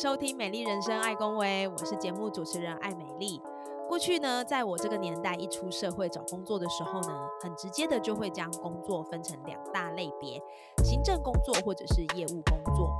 [0.00, 3.38] 收听《美丽人生爱公威》，我是节目主持人艾美丽。
[3.86, 10.42] 过去呢，在我这个年代一出社会找工作的时候呢，很直接的就会将工作分成两大类别：
[10.82, 12.90] 行政工作或者是业务工作。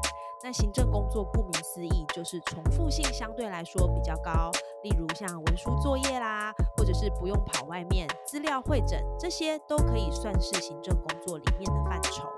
[0.44, 4.50] 那行政工作顾名思义，就是重复性相对来说比较高，
[4.82, 12.28] 例如像文书作业啦，或者是不用跑外面资料会诊，这些都可以算是行政工作里面的范畴。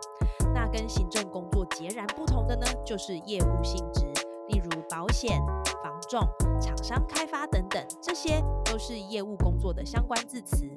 [0.54, 4.11] 那跟行政工作截然不同的呢，就是业务性质，
[4.52, 5.40] 例如保险、
[5.82, 6.20] 房仲、
[6.60, 10.68] 厂商开发等等，这些都是业务工作的相关字词。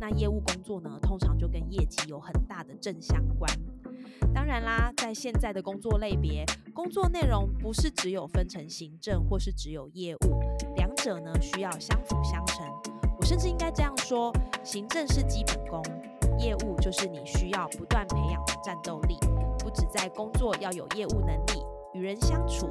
[0.00, 3.50] 那业务工作呢，通常就跟业绩有很大的正相关。
[4.32, 10.40] 当然啦，在现在的工作类别，工作内容不是只有分成行政或是只有业务，
[10.76, 12.66] 两者呢需要相辅相成。
[13.18, 15.82] 我甚至应该这样说：行政是基本功，
[16.38, 19.18] 业务就是你需要不断培养的战斗力。
[19.58, 22.68] 不止在工作要有业务能力，与人相处、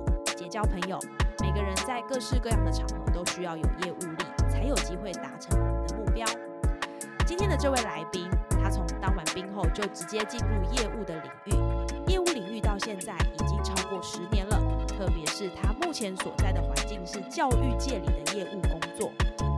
[0.53, 0.99] 交朋友，
[1.39, 6.23] 每个人在各式各样的场合都需要有业务力，才有机会达成我们的目标。
[7.25, 8.29] 今天的这位来宾，
[8.61, 14.85] 他从当完兵后就直接进入业务的领域，业务领域到现在已经超过十年了。
[14.85, 19.11] 特别是他目前所在的环境是教育界里的业务工作，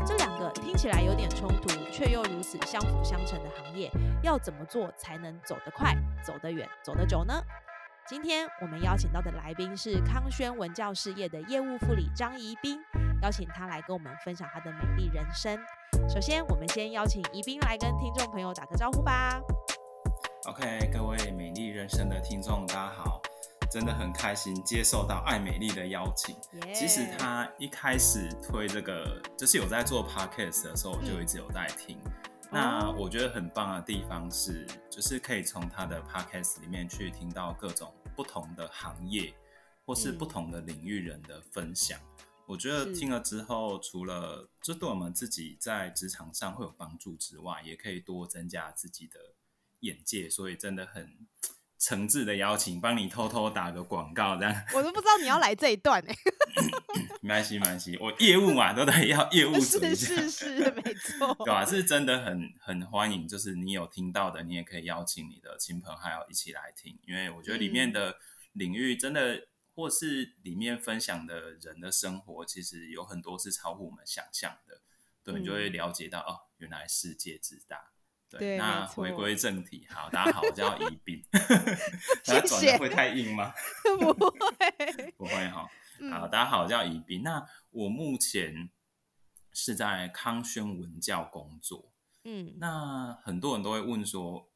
[0.08, 3.92] 这两个听起来有点冲突，却又如此相辅相成的行业，
[4.24, 7.34] 要怎么做才能走得快、走得远、走得久呢？
[8.08, 12.80] 今天我们邀请到的来宾是康轩文教事业的业务副理张宜斌，
[13.24, 15.60] 邀请他来跟我们分享他的美丽人生。
[16.08, 19.42] 首先，我们先邀请宜宾来跟听众朋友打个招呼吧。
[20.46, 23.20] OK，各位美丽人生的听众，大家好，
[23.72, 26.36] 真的很开心接受到爱美丽的邀请。
[26.76, 31.98] 其实他一开始推这个，就是有在做 Podcast 的时候，我就一直有在听。
[32.52, 39.34] 那我觉得很棒的地方是，就是可以从他的 Podcast 里面去听到各种不同的行业
[39.86, 42.00] 或是不同的领域人的分享。
[42.46, 49.20] 我觉得听了之后，除了这对我们自己在职场上会有帮助之外，也可以多增加自己的
[49.80, 50.30] 眼界。
[50.30, 51.28] 所以真的很
[51.78, 54.66] 诚挚的邀请，帮你偷偷打个广告，这样。
[54.74, 56.16] 我都不知道你要来这一段哎。
[57.22, 61.34] 没关系，没关系，我业务嘛，都得要业务是是是，没错。
[61.46, 61.66] 对啊？
[61.66, 68.16] 是真的很很欢迎，就是你有听到的，你也可以邀请你的亲朋好友一起来听，因为我觉得里面的
[68.54, 69.48] 领域真的。
[69.78, 74.80] 或是里面分享的人的生活，其实有很多是超乎我们想象的，
[75.22, 77.92] 对，你就会了解到哦，原来世界之大。
[78.40, 81.24] 对，那回归正题，好，大家好，我叫宜斌，
[82.28, 83.54] 那转的会太硬吗？
[84.00, 85.68] 不会， 不会哈。
[86.12, 87.24] 好，大家好，我叫宜宾。
[87.24, 88.70] 那我目前
[89.54, 91.92] 是在康轩文教工作。
[92.24, 94.50] 嗯，那很多人都会问说，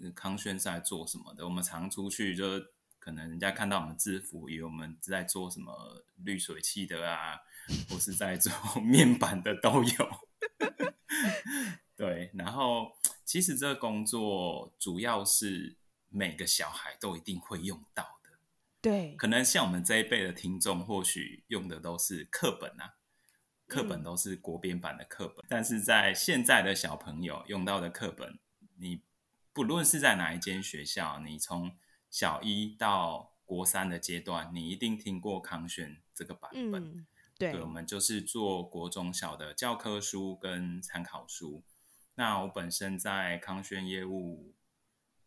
[0.00, 1.44] 呃，康轩是在做什么的？
[1.44, 2.44] 我们常出去就。
[3.04, 5.74] 可能人家看到我们制服，以为我们在做什么
[6.18, 7.36] 滤水器的啊，
[7.90, 10.20] 或是在做面板的都有。
[11.96, 12.92] 对，然后
[13.24, 15.76] 其实这个工作主要是
[16.08, 18.30] 每个小孩都一定会用到的。
[18.80, 22.94] 对，可能像我们这一辈的听众，或许用的都是课本啊，
[23.66, 25.44] 课本都是国编版的课本。
[25.48, 28.38] 但是在现在的小朋友用到的课本，
[28.78, 29.02] 你
[29.52, 31.76] 不论是在哪一间学校，你从
[32.10, 37.06] 小一到国三的阶段，你一定听过康轩这个版本。
[37.38, 41.62] 对，我们就是做国中小的教科书跟参考书。
[42.14, 44.54] 那我本身在康轩业务，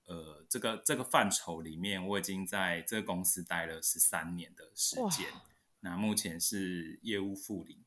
[0.06, 5.28] 呃，这个这个范畴里面，我已经在这个公司待了十三年的时间。
[5.80, 7.84] 那目前是业务副理，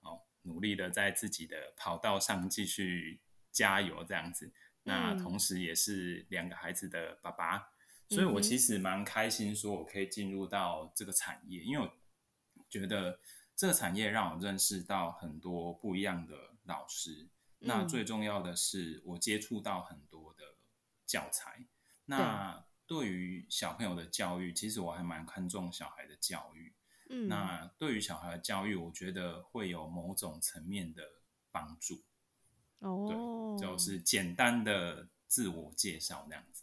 [0.00, 3.20] 哦，努力的在自己的跑道上继续
[3.50, 4.52] 加油这样子。
[4.82, 7.70] 那同时也是两个孩子的爸爸。
[8.10, 11.90] 所以，我其实蛮开心，说我可以进入到这个产业，因为
[12.54, 13.18] 我觉得
[13.56, 17.30] 这个产业让我认识到很多不一样的老师。
[17.64, 20.44] 那最重要的是，我接触到很多的
[21.04, 21.66] 教材。
[22.06, 26.72] 那对于小朋友的教育，其实我还蛮看重小孩的教育。
[27.10, 31.02] 嗯，那对于小孩的教育，我觉得会有某种层面的
[31.50, 32.02] 帮助。
[32.78, 36.53] 哦，对，就是简单的自我介绍这样子。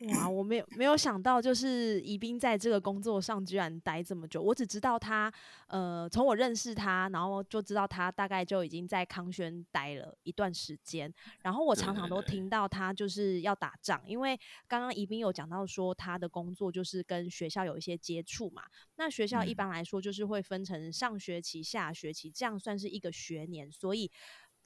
[0.00, 4.40] 哇，我没有没有想到，就是宜宾在这个工作上居然待这么久。
[4.40, 5.32] 我只知道他，
[5.66, 11.12] 呃，从我认识他，然后就知道他大概就已经在康轩待了一段时间。
[11.42, 18.62] 然后我常常都听到他就是要打仗，因为刚刚宜宾有讲到说他的工作就是跟学校有一些接触嘛。
[18.96, 24.10] 那学校一般来说就是会分成上学期、下学期，这样算是一个学年，所以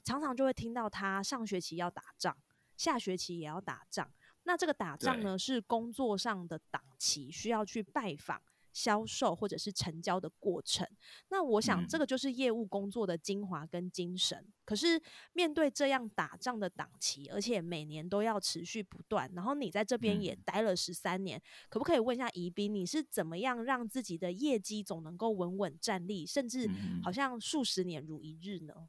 [0.05, 2.37] 常常就会听到他上学期要打仗，
[2.77, 4.11] 下学期也要打仗。
[4.45, 8.41] 那这个打仗呢，是工作上的档期，需要去拜访、
[8.73, 10.87] 销售或者是成交的过程。
[11.29, 14.45] 那我想，这个就是业务工作的精华跟精神。
[14.65, 15.01] 可是
[15.33, 26.69] 面对这样打仗的档期，而且每年都要持续不断，然后你在这边也待了十三年，可不可以问一下宜宾，你是怎么样让自己的业绩总能够稳稳站立，甚至
[27.03, 28.89] 好像数十年如一日呢？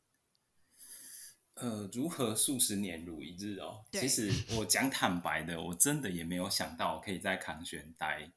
[1.55, 3.85] 呃，如何数十年如一日哦？
[3.91, 8.31] 其实我讲坦白的，我真的也没有想到可以在康轩待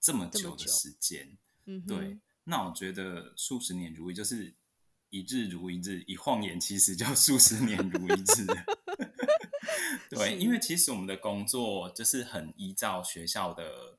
[0.00, 1.36] 这么久的时间。
[1.66, 2.18] 嗯，对。
[2.44, 4.54] 那我觉得数十年如一，就是
[5.10, 8.46] 一日如一日，一晃眼其实就数十年如一日。
[10.10, 13.98] 对，因为其实我们的工作就是很依照学校的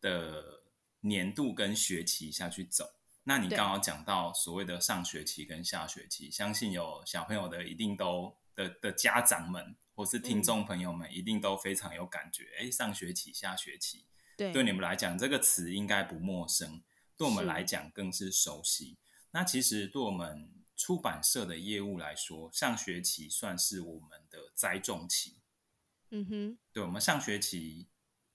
[0.00, 0.62] 的
[1.00, 2.97] 年度跟学期下去走。
[3.28, 12.44] 那你刚刚讲到所谓的上学期跟下学期，相信有小朋友的一定都的的家长们或是听众朋友们一定都非常有感觉。
[12.58, 16.82] 哎，上学期、下学期，对，对你们来讲这个词应该不陌生，
[17.18, 18.96] 对我们来讲更是熟悉。
[19.32, 25.42] 那其实对我们出版社的业务来说，上学期算是我们的栽种期。
[26.12, 27.90] 嗯哼，对我们上学期。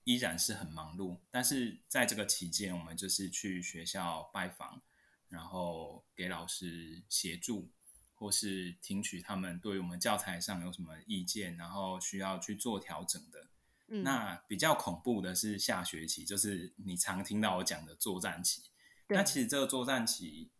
[0.06, 4.82] 依然是很忙碌，但是在这个期间，我们就是去学校拜访，
[5.30, 7.72] 然后给老师协助，
[8.14, 13.48] 或是听取他们对我们教材上有什么意见，然后需要去做调整的。
[13.86, 18.64] 那比较恐怖的是下学期，就是你常听到我讲的作战期。
[19.08, 20.52] 那其实这个作战期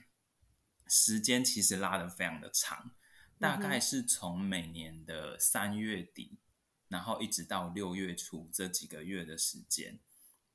[0.88, 2.90] 时间其实拉的非常的长，
[3.38, 6.38] 大概是从每年的三月底。
[6.88, 9.98] 然后一直到六月初这几个月的时间，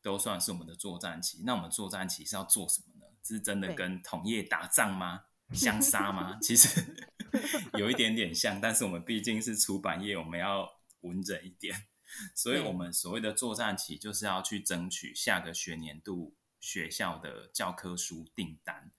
[0.02, 1.42] 都算是我们的作战期。
[1.46, 3.06] 那我们作战期是要做什么呢？
[3.24, 5.26] 是真的跟同业打仗吗？
[5.54, 6.40] 相杀吗？
[6.42, 6.96] 其实
[7.78, 10.68] 有一点点像，但是我们毕竟是出版业，我们要
[11.02, 11.88] 稳整一点。
[12.34, 18.92] 所以，我们所谓的作战期，就是要去争取下个学年度学校的教科书订单。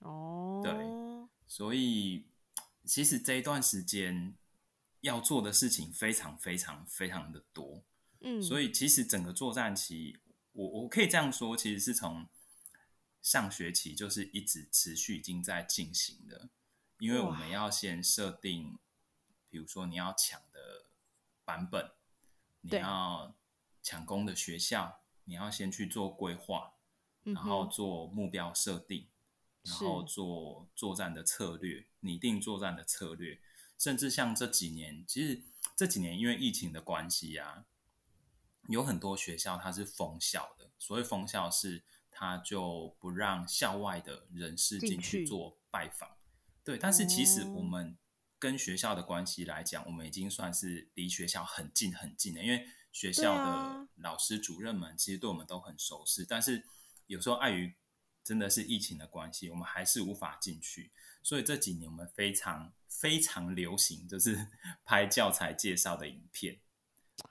[0.00, 0.72] 哦，对，
[1.46, 2.26] 所以
[2.84, 4.34] 其实这一段时间。
[5.02, 7.82] 要做的事情非常非常非常的多，
[8.20, 10.18] 嗯，所以其实整个作战期，
[10.52, 12.28] 我我可以这样说，其实是从
[13.22, 16.50] 上学期就是一直持续已经在进行的，
[16.98, 18.78] 因为我们要先设定，
[19.48, 20.84] 比如说你要抢的
[21.44, 21.92] 版本，
[22.60, 23.34] 你要
[23.82, 26.74] 抢攻的学校，你要先去做规划，
[27.22, 29.06] 然后做目标设定，
[29.62, 33.40] 然后做作战的策略，拟定作战的策略。
[33.80, 35.42] 甚至像这几年，其实
[35.74, 37.64] 这几年因为疫情的关系啊，
[38.68, 40.70] 有很多学校它是封校的。
[40.78, 46.10] 所谓封校是，它就不让校外的人士进去做拜访。
[46.62, 47.96] 对，但是其实我们
[48.38, 56.26] 跟学校的关系来讲，我们已经算是离学校很近很近的，因为学校的老师主任们其实对我们都很熟悉。
[56.28, 56.66] 但是
[57.06, 57.74] 有时候碍于
[58.22, 60.90] 真的是疫情的关系，我们还是无法进去。
[61.22, 64.46] 所以这几年我们非常非常流行，就是
[64.84, 66.60] 拍教材介绍的影片，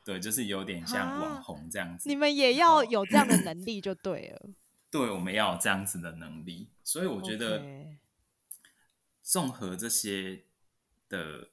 [0.04, 2.08] 对，就是有点像网红这样子。
[2.08, 4.50] 你们也要有这样的能力就对了。
[4.92, 6.70] 对，我们要有这样子的能力。
[6.84, 7.64] 所以我觉得，
[9.22, 10.46] 综合这些
[11.08, 11.50] 的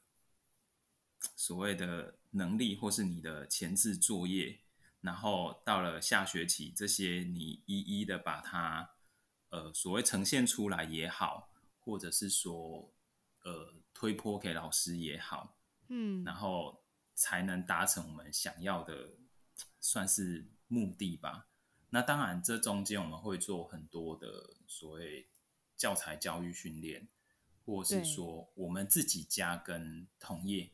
[1.35, 4.61] 所谓的能力，或是你的前置作业，
[5.03, 8.93] 然后到了下学期，这些你一一的把它，
[9.57, 11.51] 呃，所谓呈现出来也好。
[11.87, 12.93] 或者是说，
[13.45, 16.83] 呃，推波给老师也好，嗯，然后
[17.15, 19.11] 才能达成我们想要的，
[19.79, 21.47] 算是目的吧。
[21.91, 25.29] 那当然，这中间我们会做很多的所谓
[25.77, 27.07] 教材教育训练，
[27.65, 30.73] 或是说我们自己家跟同业，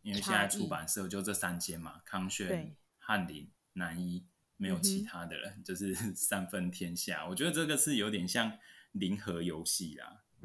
[0.00, 4.26] 因为现在出版社就这三间嘛，康轩、翰林、南一，
[4.60, 7.26] 没有其他的了，就是 三分天下。
[7.26, 8.58] 我觉得这个是有点像
[8.92, 10.22] 零和游戏啦。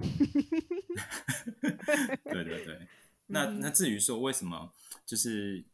[2.24, 2.88] 对对对，
[3.26, 4.74] 那那至于说为什么，
[5.06, 5.66] 就是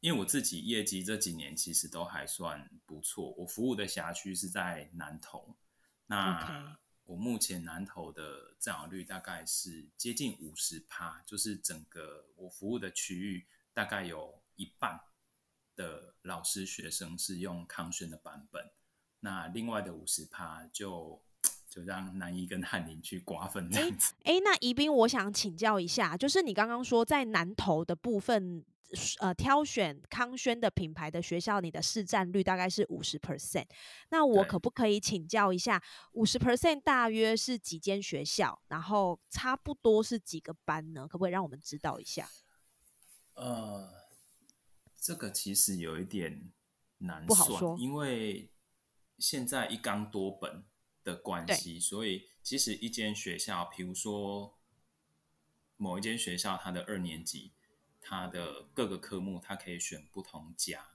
[0.00, 3.32] 因为我自己业绩这几年其实都还算不错。
[3.32, 5.54] 我服务的辖区是在南投，
[6.06, 14.98] 那我目前南投的占有率大概是接近五十趴，就是整个我服务的区域大概有一半
[15.76, 18.70] 的老师学生是用康轩的版本，
[19.20, 21.22] 那另外的五十趴就
[21.68, 24.14] 就让南一跟翰林去瓜分这样子。
[24.24, 28.64] 哎，那宜宾，我想请教一下，就是你刚刚说在南投的部分。
[29.18, 33.66] 呃，挑选康轩的品牌的学校，你的市占率大概是五十 percent。
[34.10, 38.56] 那我可不可以请教一下，五十 percent 大约是几间学校？
[38.68, 41.08] 然后差不多是几个班呢？
[41.08, 42.28] 可不可以让我们知道一下？
[43.34, 43.90] 呃，
[45.04, 46.50] 这个其实有一点
[46.96, 48.48] 难不好说，因为
[49.18, 50.64] 现在一纲多本
[51.04, 54.56] 的关系，所以其实一间学校，比如说
[55.76, 57.52] 某一间学校，它的二年级。
[58.06, 60.88] 它的各个科目，它可以选不同家。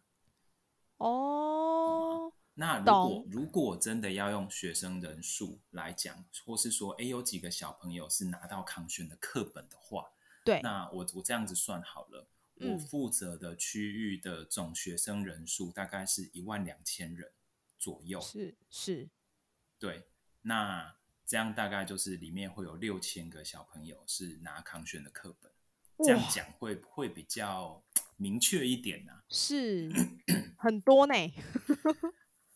[0.98, 10.12] 哦，那如果如果真的要用学生人数来讲，或是说，哎，有几个小朋友是拿到康轩的课本的话，
[10.46, 12.28] 对，那我我这样子算好了，
[12.60, 17.32] 我负责的区域的总学生人数大概是一万两千人
[17.78, 18.20] 左右。
[18.22, 19.10] 是是，
[19.78, 20.08] 对，
[20.42, 25.52] 那这样大概就是里面会有六千个小朋友是拿康轩的课本。
[26.04, 27.84] 这样讲会会比较
[28.16, 29.12] 明确一点呢？
[29.30, 29.90] 是
[30.58, 31.14] 很多呢。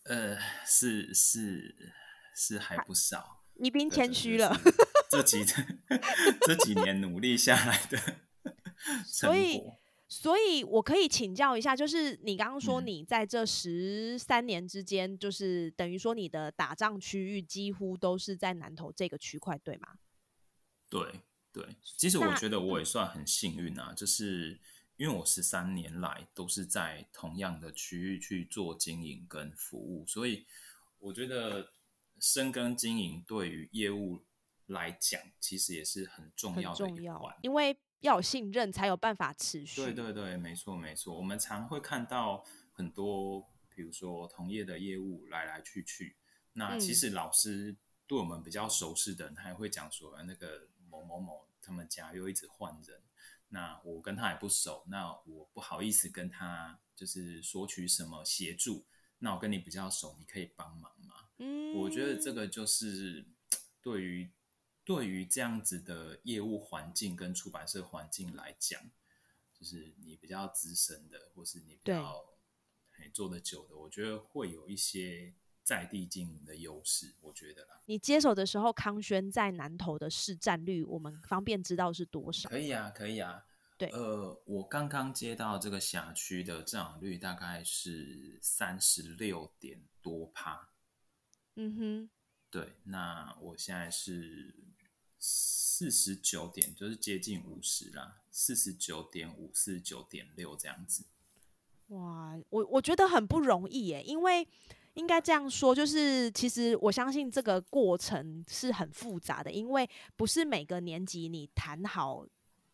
[0.05, 1.93] 呃，是是
[2.36, 3.43] 是还不少。
[3.55, 4.53] 你别谦虚了，
[5.10, 5.43] 这几
[6.48, 8.00] 这几年努力下来的
[9.05, 9.62] 所以，
[10.13, 19.98] 所以我可以请教一下，就是你刚刚说你在这十三年之间，就是等于说你的打仗区域几乎都是在南投这个区块，对吗？
[20.89, 21.22] 对。
[21.53, 24.60] 对，其实我觉得我也算很幸运啊，就是
[24.98, 30.48] 因为我十三年来都是在同样的区域去做经营跟服务，所以
[30.98, 31.72] 我觉得
[32.20, 34.24] 深耕经营对于业务
[34.65, 39.81] 来讲，其实也是很重要的一环，因为要有信任才有办法持续。
[39.81, 43.45] 对对对，没错没错，我们常会看到很多，
[43.75, 46.15] 比如说同业的业务来来去去，
[46.53, 47.75] 那其实老师
[48.07, 50.69] 对我们比较熟悉的人，他也会讲说那个。
[50.93, 53.01] 某某某他们家又一直换人，
[53.50, 58.86] 那我跟他也不熟，那我不好意思跟他就是索取什么协助。
[59.17, 61.15] 那我跟你比较熟，你可以帮忙吗？
[61.39, 63.25] 嗯，我觉得这个就是
[63.81, 64.31] 对于
[64.83, 68.81] 对于这样子的业务环境跟出版社环境来讲，
[69.53, 72.25] 就是你比较资深的，或是你比较
[73.13, 75.33] 做的久的，我觉得会有一些。
[75.63, 77.81] 在地经营的优势，我觉得啦。
[77.85, 82.49] 你接手的时候，康轩在南投的市占率，我们方便知道是多少？
[82.49, 83.45] 可以啊，可以啊。
[83.77, 90.67] 对，呃，我刚刚接到这个辖区的占有率大概是三十六点多趴。
[91.55, 92.09] 嗯哼。
[92.53, 94.53] 对，那我现在是
[95.17, 101.03] 四十九点，就是接近五十啦，四十九点五，四十九点六这样子。
[101.88, 104.48] 哇，我我觉得很不容易耶，因为。
[104.95, 112.24] 应该这样说，就是其实我相信这个过程是很复杂的，因为不是每个年级你谈好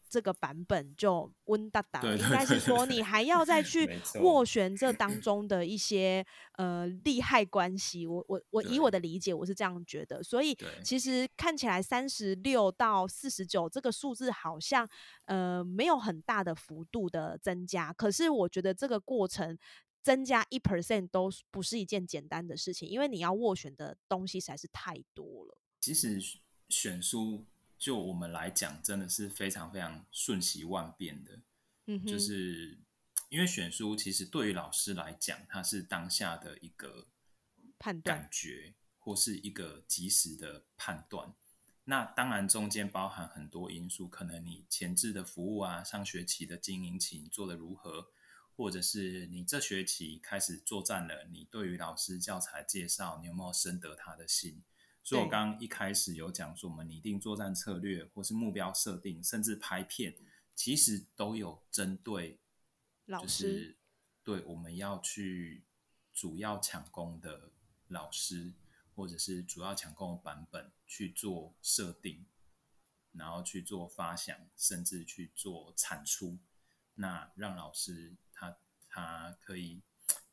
[0.10, 3.86] 这个版本就温哒哒，应该是说你还要再去
[4.16, 6.26] 斡旋这当中的一些
[6.58, 8.08] 呃利害关系。
[8.08, 10.24] 我我我以我的理解，我是这样觉得。
[10.24, 14.90] 所以其实看起来三十六到四十九这个数字好像
[15.26, 19.58] 呃没有很大的幅度的增加，可是我觉得这个过程。
[20.02, 25.58] 增加一 percent 都不是一件简单的事情，因为你要斡旋的东西实在是太多了。
[25.78, 26.18] 即使
[26.70, 27.46] 选书
[27.80, 31.40] 就我们来讲，真的是非常非常瞬息万变的。
[31.88, 32.78] 嗯，就是
[33.30, 37.08] 因为选书其实对于老师来讲，它是当下的一个
[37.80, 41.34] 判断感觉，或是一个及时的判断。
[41.86, 48.12] 那当然中间包含很多因素，可能你前置的服务啊，上学期的经营期做的如何。
[48.56, 54.62] 或者是你这学期开始作战了，你对于老师教材介绍，你有没有深得他的心？
[55.10, 60.16] 所以我刚刚一开始有讲说，我们拟定作战策略，或是目标设定，甚至拍片，
[60.54, 62.40] 其实都有针对
[63.06, 63.76] 老师，
[64.24, 65.64] 对我们要去
[66.14, 67.52] 主要抢攻的
[67.88, 68.54] 老师，
[68.94, 72.28] 或者是主要抢攻的版本去做设定，
[73.14, 76.38] 然后去做发想，甚至去做产出，
[76.94, 78.56] 那让老师他。
[78.92, 79.84] 他可以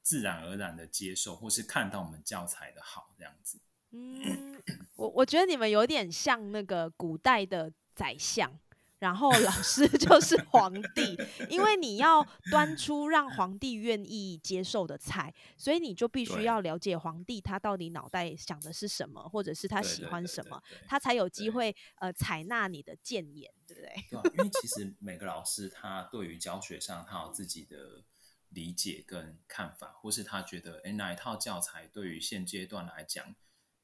[0.01, 3.61] 自然而然的接受，或是看到我们教材的好这样子。
[3.93, 4.63] 嗯，
[4.97, 8.53] 我我觉得你们有点像那个古代的宰相，
[8.99, 11.17] 然后老师 就是皇帝，
[11.49, 23.95] 因为你要端出让皇帝愿意接受的菜，所以你就必须要了解皇帝他到底脑袋想的是什么，或者是他喜欢什么，他才有机会呃采纳你的谏言，对不对？
[24.11, 28.03] 对，因为其实每个老师他对于教学上他有自己的。
[28.51, 33.35] 理解跟看法，或是他觉得，哎，哪一套教材对于现阶段来讲，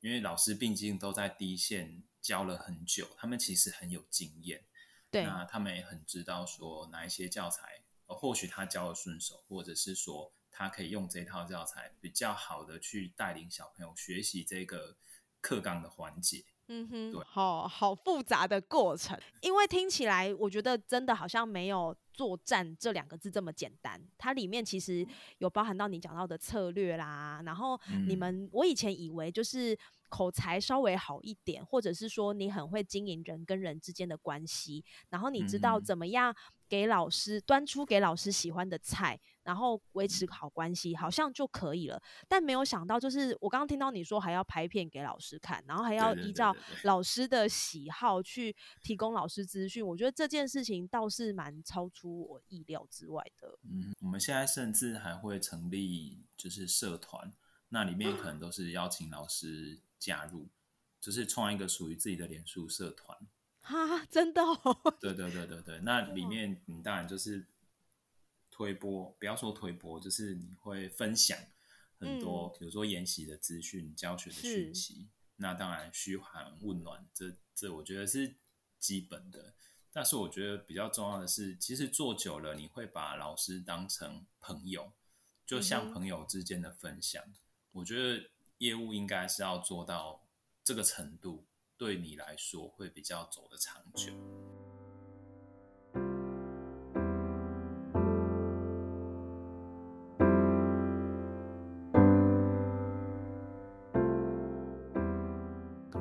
[0.02, 4.64] 因为老师毕竟都在第一线教了很久，他们其实很有经验，
[5.12, 14.96] 对，那他们也很知道说哪一些教材，呃，或许他教的顺手，或者是说他可以用这套教材比较好的去带领小朋友学习这个
[15.40, 16.44] 课纲的环节。
[16.74, 29.78] 嗯哼，好好复杂的过程，因为听起来我觉得真的好像没有“作战”这两个字这么简单，它里面其实有包含到你讲到的策略啦，然后你们我以前以为就是。
[30.12, 36.36] 口才稍微好一点，或者是说你很会经营人跟人之间的关系，然后你知道怎么样
[36.68, 41.98] 给老师端出给老师喜欢的菜，然后维持好关系，好像就可以了。
[42.28, 46.54] 但没有想到，就是我刚刚听到你说还要拍片给老师看，然后还要依照
[46.84, 49.84] 老师的喜好去提供老师资讯。
[49.84, 53.58] 我觉得这件事情倒是蛮超出我意料之外的。
[53.64, 57.32] 嗯，我们现在甚至还会成立就是社团，
[57.72, 59.80] 那里面可能都是邀请老师。
[60.02, 60.48] 加入，
[61.00, 63.16] 就是创一个属于自己的脸书社团
[63.60, 64.42] 哈，真的？
[64.98, 67.46] 对对对对对，那里面你当然就是
[68.50, 71.38] 推播，不要说推播，就是你会分享
[72.00, 75.08] 很多，比如说研习的资讯、教学的讯息。
[75.36, 78.34] 那当然嘘寒问暖，这这我觉得是
[78.80, 79.54] 基本的。
[79.92, 84.92] 但是我觉得比较重要的是，其实做久了，你会把老师当成朋友，
[85.46, 87.22] 就像朋友之间的分享。
[87.72, 88.22] 我觉得。
[88.58, 90.22] 业务应该是要做到
[90.62, 91.44] 这个程度，
[91.76, 94.12] 对你来说会比较走得长久。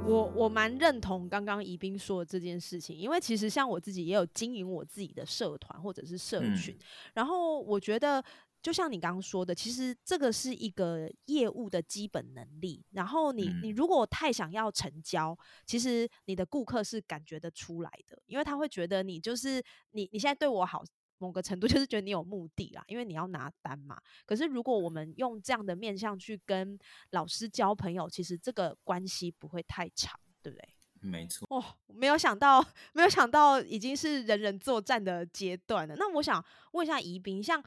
[0.06, 6.78] 我我蛮认同刚刚宜宾说的这件事情，因为其实像我自己也有经营我自己的社团或者是社群，
[7.16, 8.24] 然后我觉得。
[8.62, 12.86] 就像你刚刚说的，其实这个是一个业务的基本能力。
[12.92, 20.84] 然后你你如果太想要成交，其实你的顾客是感觉得出来的，因为他会觉得你就是你你现在对我好，
[21.18, 24.00] 某个程度就是觉得你有目的啦，因为你要拿单嘛。
[24.28, 26.78] 可是如果我们用这样的面向去跟
[27.10, 30.70] 老师交朋友，其实这个关系不会太长，对不对？
[31.00, 31.48] 没错。
[31.50, 35.96] 哦，没有想到，没有想到已经是人人作战的阶段了。
[35.96, 37.64] 那我想问一下宜宾，像。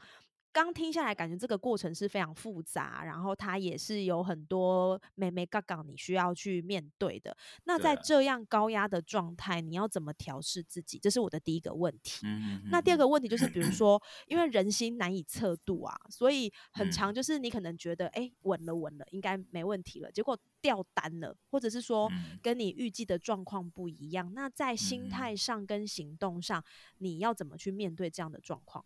[0.55, 7.35] 刚听下来，感觉这个过程是非常复杂，然后它也是有很多妹妹杠杠你需要去面对的。
[7.65, 10.97] 那在这样高压的状态，你要怎么调试自己？
[10.97, 12.25] 这是我的第一个问题。
[12.71, 22.09] 那第二个问题就是，比如说，因为人心难以测度啊，所以很长，就是你可能觉得，哎，稳了稳了，应该没问题了，结果掉单了，或者是说
[22.41, 24.33] 跟你预计的状况不一样。
[24.33, 26.63] 那在心态上跟行动上，
[26.99, 28.85] 你要怎么去面对这样的状况？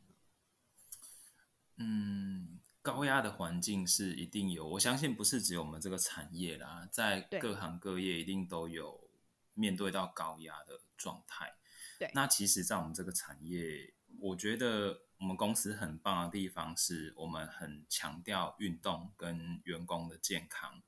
[1.80, 9.10] 嗯，高压的环境是一定有，我相信不是只有我们这个产业啦，在各行各业一定都有
[9.54, 11.56] 面对到高压的状态。
[11.98, 20.82] 对，那其实，在我们这个产业，我觉得我们公司很棒的地方是我们很强调运动跟员工的健康。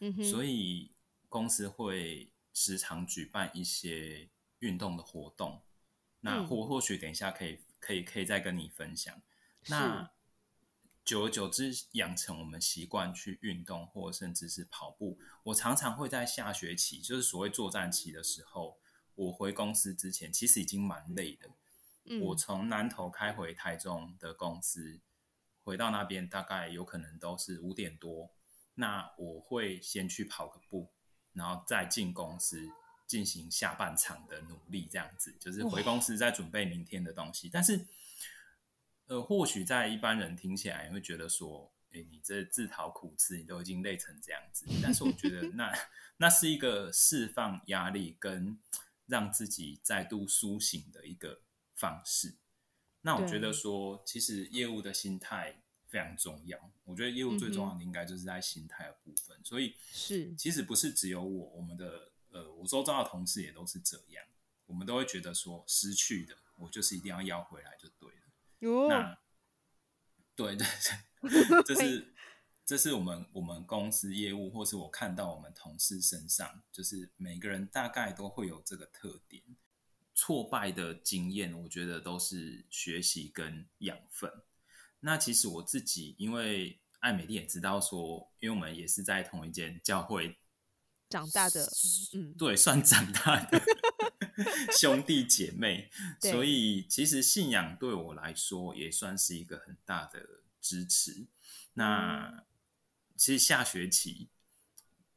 [0.00, 0.92] 嗯哼，所以
[1.28, 4.28] 公司会时常举办一些
[4.58, 5.62] 运动的活动。
[6.20, 9.20] 那或或许等一下可以可以可以再跟你分享。
[9.68, 10.10] 那
[11.04, 15.18] 久而久之，养成我们习惯去运动，或甚至是跑步。
[15.42, 18.78] 我常常会在下学期，就是所谓作战期的时候，
[19.16, 21.50] 我回公司之前，其实已经蛮累的。
[22.20, 25.00] 我从南投开回台中的公司，
[25.64, 28.30] 回到那边大概有可能都是五点多。
[28.74, 30.92] 那我会先去跑个步，
[31.32, 32.70] 然后再进公司
[33.08, 37.50] 进行下半场的努力，这样子就是回公司再准备明天的东西。
[37.52, 37.86] 但是。
[39.12, 44.64] 呃，或许在一般人听起来会觉得说，哎，你这自讨苦吃，你都已经累成这样子。
[44.82, 45.70] 但是我觉得 那
[46.16, 48.58] 那是一个释放压力跟
[49.04, 51.42] 让自己再度苏醒的一个
[51.74, 52.36] 方式。
[53.02, 56.72] 那我觉得说，其实业务的心态非常重要。
[56.84, 59.38] 我觉得业务最重要的应该就是在心态的部分。
[59.44, 64.24] 所以是，其实不是只有我，我们的呃，我周遭的同事也都是这样。
[64.64, 68.21] 我们都会觉得说，失去的我就是一定要要回来就对了。
[68.88, 69.18] 那
[70.34, 70.66] 对对
[71.20, 72.14] 对， 这是
[72.64, 79.42] 这是我们我们公司业务，或是我看到我们同事身上，就是每个人大概都会有这个特点。
[80.14, 84.30] 挫败的经验，我觉得都是学习跟养分。
[85.00, 90.38] 那其实我自己，因为艾美丽也知道说，因为我们也是在同一间教会
[91.08, 91.66] 长大的，
[92.14, 93.60] 嗯，对，算长大的。
[94.78, 101.26] 兄弟姐妹，所以其实信仰对我来说也算是一个很大的支持。
[101.74, 102.44] 那
[103.16, 104.28] 其实下学期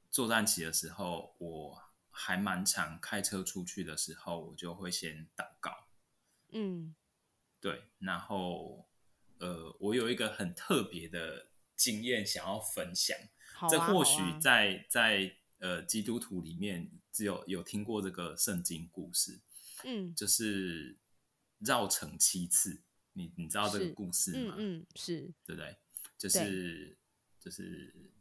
[0.10, 5.88] 作战期的时候，我还蛮常开车出去的时候，我就会先祷告。
[6.52, 6.96] 嗯，
[7.60, 8.88] 对，然后
[9.40, 13.18] 呃，我有一个很特别的经验想要分享。
[13.70, 19.40] 这或许在在呃基督徒里面只有有听过这个圣经故事，
[19.86, 20.98] 嗯就是
[21.60, 22.82] 绕城七次。
[23.14, 24.56] 你你知道这个故事吗？
[24.58, 25.78] 嗯嗯是对不对？
[26.18, 26.98] 就是
[27.40, 28.12] 就是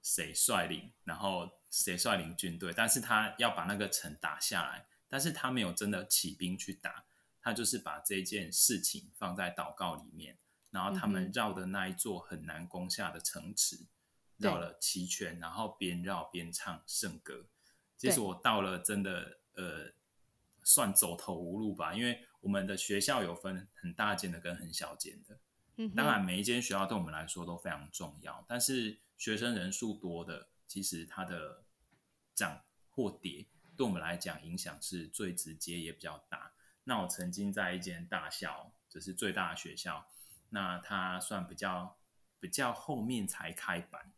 [0.00, 7.04] 谁率领，然后谁率领军队，但是他要把那个城打下来，但是他没有真的起兵去打，
[7.42, 10.38] 他就是把这件事情放在祷告里面，
[10.70, 13.76] 然后他们绕的那一座很难攻下的城池，
[14.38, 17.50] 对绕了七圈，然后边绕边唱圣歌。
[18.00, 19.92] 其实我到了真的呃，
[20.64, 25.38] 算走投无路吧，因为我们的学校有分很大间的跟很小间的。
[25.76, 31.62] 嗯当然，每一间学校对我们来说都非常重要，但是学生人数多的，其实它的
[32.34, 36.54] 涨或跌对我们来讲影响是最直接也比较大。
[36.84, 40.06] 那我曾经在一间大校，就是最大的学校，
[40.48, 41.98] 那它算比较
[42.40, 44.10] 比较后面才开班，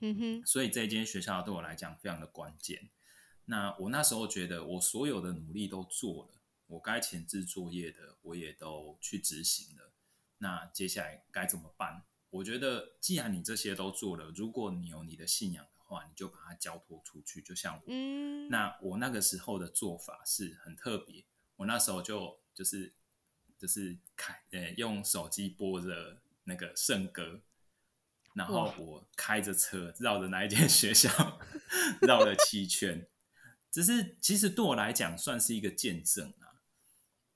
[0.00, 2.90] 嗯哼所以这间学校对我来讲非常的关键。
[3.46, 9.92] 那我那时候觉得我所有的努力都做了，我该前置作业的我也都去执行了。
[10.38, 12.04] 那接下来该怎么办？
[12.30, 17.42] 我觉得既然你这些都做了，如果你有你的信仰的话，你就把它交托出去。
[17.42, 21.24] 就像我，嗯那我那个时候的做法是很特别，
[21.56, 22.94] 我那时候就就是
[23.58, 27.42] 就是开呃用手机播着那个圣歌，
[28.34, 31.38] 然后我开着车绕着那一间 学校
[32.00, 33.06] 绕了七圈，
[33.72, 36.62] 只是其实对我来讲算是一个见证啊。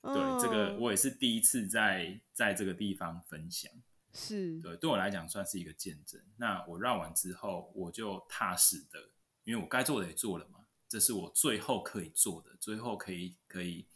[0.03, 3.73] 对，这个嗯我也是第一次在在这个地方分享。
[4.13, 6.23] 是对，对我来讲算是一个见证。
[6.37, 9.11] 那我绕完之后，我就踏实的，
[9.45, 13.87] 因为我该做的也做了嘛，这是我最后可以做的，最后可以可以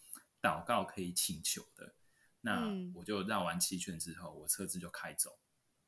[0.43, 1.95] 祷告、可以请求的。
[2.41, 5.39] 那嗯我就绕完七圈之后，我车子就开走，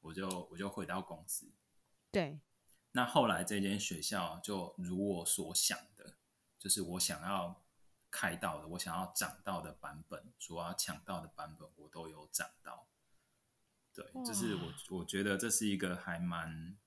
[0.00, 1.50] 我就我就回到公司。
[2.10, 2.38] 对
[2.92, 6.14] 那后来这间学校就如我所想的，
[6.62, 7.60] 就是我想要
[8.08, 12.86] 开到的，我想要涨到的版本，所要抢到的版本，我都有涨到。
[13.92, 16.78] 对，就是我我觉得这是一个还蛮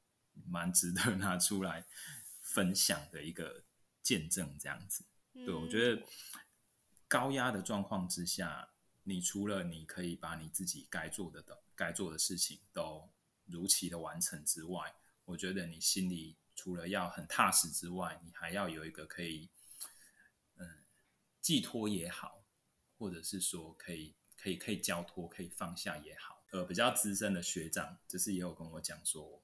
[0.45, 1.85] 蛮值得拿出来
[2.39, 3.65] 分享的一个
[4.01, 5.03] 见证，这样子。
[5.33, 6.07] 对，我觉得得
[7.09, 8.69] 高压的状况之下，
[9.03, 13.09] 你除了你可以把你自己该做的的该做的事情都
[13.45, 19.49] 如期的完成之外，我觉得你心里除了要很踏实之外，你还要有一个可以，嗯，
[21.45, 22.43] 寄托也好，
[22.97, 26.43] 或者是说可以可以可以交托、可以放下也好。
[26.49, 29.43] 呃，比较资深的学长，就是也有跟我讲说，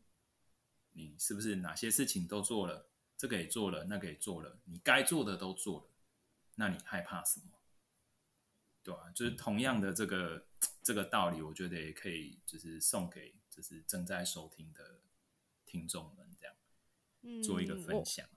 [0.93, 5.91] 你是不是哪些事情都做了，这个也做了，那个也做了，你该做的都做了，
[6.55, 7.51] 那你害怕什么？
[8.81, 10.47] 对啊，就是同样的这个
[10.81, 15.01] 这个道理，我觉得也可以就是送给就是正在收听的
[15.67, 18.27] 听众们，这样做一个嗯分享。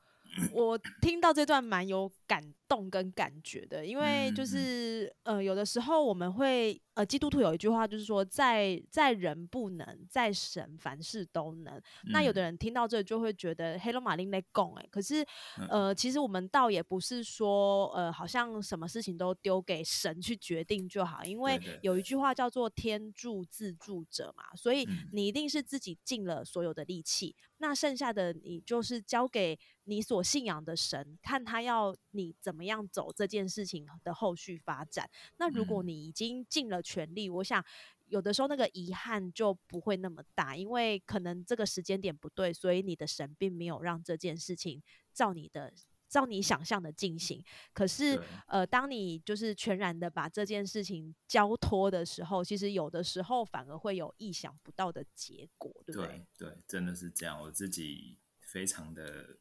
[0.51, 11.81] 我听到这段蛮有感动跟感觉的，因为就是、呃，有的时候我们会呃，基督徒有一句话就是说，在在人不能，在神凡事都能。
[12.07, 12.45] 那有的嗯。
[12.45, 15.23] 人听到这就会觉得黑龙马林在供哎，可是
[15.59, 15.69] 嗯。
[15.69, 25.09] 呃，其实我们倒也不是说呃，好像什么事情都丢给神去决定就好，因为有一句话叫做天助自助者嘛，所以嗯。
[25.13, 35.11] 你一定是自己尽了所有的力气，那剩下的你就是交给你所信仰的神，看他要你怎么样走这件事情的后续发展。
[35.39, 37.65] 那如果嗯你已经尽了全力，我想
[38.07, 44.83] 有的时候那个遗憾就不会那么大，因为可能这个时间点不对，所以你的神并没有让这件事情
[45.13, 45.73] 照你的。
[46.07, 56.25] 照你想象的进行，可是呃，当你就是全然的把这件事情交托的时候，其实有的时候反而会有意想不到的结果，对不对？
[56.39, 59.39] 对对，真的是这样，我自己非常的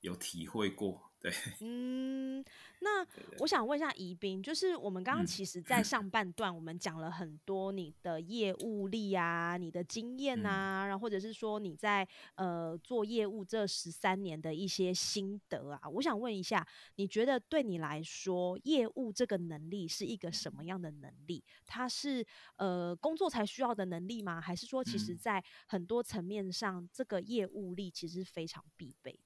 [0.00, 1.10] 有体会过。
[1.26, 2.44] 对， 嗯，
[2.78, 3.04] 那
[3.40, 21.42] 我想问一下宜宾，就是我们刚刚嗯其实，在上半段我们讲了很多你的业务力啊，你的经验嗯啊，然后或者是说你在呃做业务这十三年的一些心得啊，我想问一下，你觉得对你来说，业务这个能力是一个什么样的能力？
[21.66, 22.24] 它是
[22.56, 24.40] 呃工作才需要的能力吗？
[24.40, 29.10] 还是说，其实嗯在很多层面上，这个业务力其实是非常必备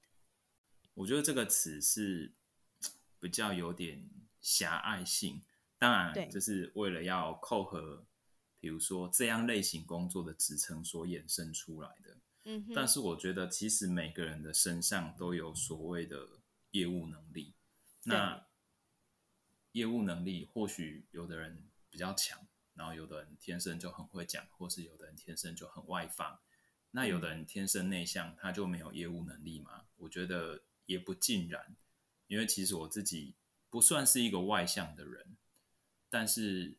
[1.01, 2.31] 我觉得这个词是
[3.19, 4.07] 比较有点
[4.39, 5.41] 狭隘性，
[5.79, 8.05] 当然就是为了要扣合
[8.59, 12.17] 比如说这样类型工作的职称所衍生出来的。
[12.43, 16.27] 嗯，但是我觉得，其实每个人的身上都有所谓的
[16.69, 17.55] 业务能力。
[18.03, 18.45] 那
[19.71, 26.39] 业务能力或许有的人比较强，然后有的人天生就很会讲，或是有的人天生就很外放。
[26.91, 29.85] 那有的人天生内向，他就没有业务能力吗？
[29.97, 30.61] 我觉得
[30.91, 31.75] 也不尽然，
[32.27, 33.35] 因为其实我自己
[33.69, 35.37] 不算是一个外向的人，
[36.09, 36.77] 但是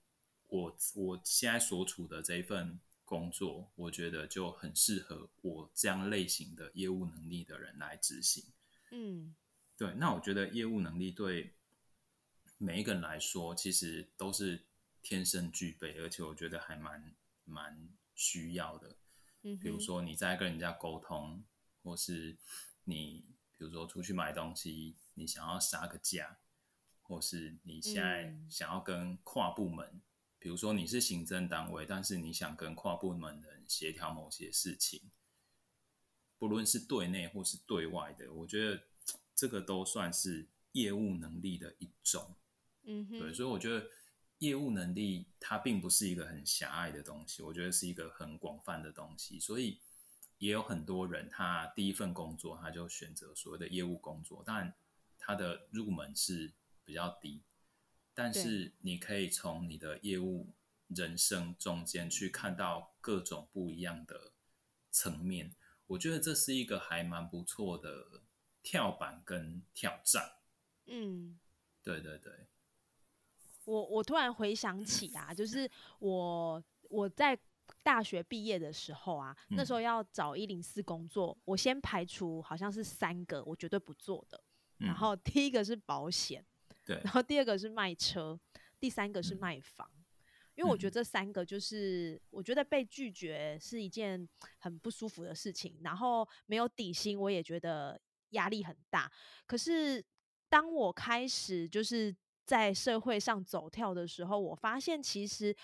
[0.48, 8.44] 我我现在所处的这一份工作，我觉得就很适合我这样类型的业务能力的人来执行。
[8.90, 9.35] 嗯
[9.77, 11.55] 对，那我觉得业务能力对
[12.59, 14.66] 每一个人来说，其实都是
[15.03, 18.96] 天生具备，而且我觉得还蛮蛮需要的。
[19.42, 21.42] 嗯，比如说你在跟人家沟通，
[21.83, 22.37] 或是
[22.85, 23.25] 你
[23.62, 26.38] 比如说出去买东西，你想要杀个价，
[27.01, 30.03] 或是你现在嗯想要跟跨部门，
[30.40, 35.12] 比如说你是行政单位，但是你想跟跨部门的人协调某些事情，
[36.40, 38.83] 不论是对内或是对外的，我觉得
[39.33, 42.35] 这个都算是业务能力的一种。
[42.83, 43.87] 嗯哼，对，所以我觉得
[44.38, 49.38] 业务能力它并不是一个很狭隘的东西，我觉得是一个很广泛的东西。
[49.38, 49.81] 所以
[50.42, 54.74] 也有很多人，他第一份工作他就选择所谓的业务工作，但
[55.16, 56.52] 他的入门是
[56.85, 57.44] 比较低，
[58.12, 60.52] 但是你可以从你的业务
[60.88, 64.33] 人生中间去看到各种不一样的
[64.90, 65.55] 层面。
[65.87, 68.22] 我觉得这是一个还蛮不错的
[68.64, 70.38] 跳板跟挑战。
[70.87, 71.38] 嗯。
[71.85, 72.48] 对对对。
[73.64, 77.38] 我我突然回想起啊，就是我我在
[77.82, 79.82] 大学毕业的时候啊，那时候嗯。
[79.82, 84.42] 要找一零四工作，我先排除好像是三个我绝对不做的，
[84.78, 84.94] 然嗯。
[84.94, 86.44] 后第一个是保险，
[86.85, 87.00] 对。
[87.04, 88.38] 然后第二个是卖车，
[88.78, 89.38] 第三个是嗯。
[89.40, 89.90] 卖房。
[90.54, 90.96] 因为我觉得嗯。
[90.96, 97.98] 这三个就是，我觉得被拒绝是一件很不舒服的事情，然后没有底薪，我也觉得
[98.30, 99.11] 压力很大。
[99.46, 100.04] 可是
[100.50, 105.56] 当我开始就是在社会上走跳的时候，我发现其实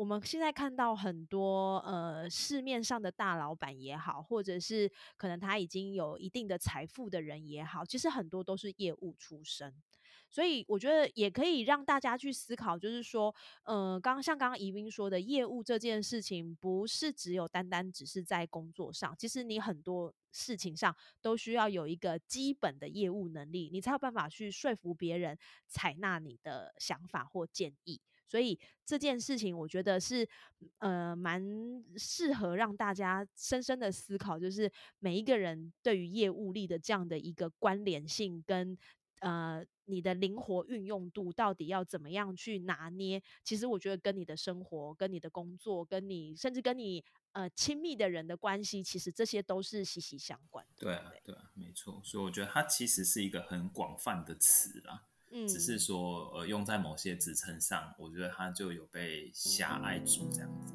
[0.00, 9.74] 我们现在看到很多呃市面上的大老板也好，或者是可能他已经有一定的财富的人也好，其实很多都是业务出身。
[10.30, 13.34] 所以我觉得也可以让大家去思考，就是说，
[13.64, 25.36] 呃，刚刚像刚刚宜宾说的，业务这件事情不是只有单单只是在工作上，其实你很多事情上都需要有一个基本的业务能力，你才有办法去说服别人
[25.66, 28.00] 采纳你的想法或建议。
[28.30, 30.26] 所以这件事情，我觉得是
[30.78, 31.42] 呃蛮
[31.96, 38.78] 适合让大家深深的思考，就是每一个人对于业务力的这样的一个关联性跟
[39.18, 43.20] 呃你的灵活运用度到底要怎么样去拿捏？
[43.42, 50.84] 其实我觉得跟你的生活、跟你的工作、跟你甚至跟你呃亲密的人的关系，其实这些都是息息相关的。
[50.84, 52.00] 对啊，对啊，没错。
[52.04, 60.74] 所以我觉得它其实是一个很广泛的词啦，嗯，只是说呃用在某些职称上，我觉得它就有被狭隘住这样子。